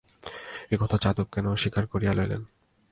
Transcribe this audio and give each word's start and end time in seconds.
একথা 0.71 0.97
যাদব 1.01 1.27
কেন 1.33 1.45
স্বীকার 1.55 1.83
করিয়া 1.87 2.13
লইলেন? 2.13 2.41